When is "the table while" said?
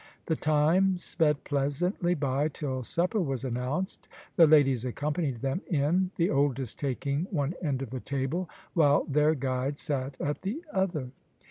7.91-9.03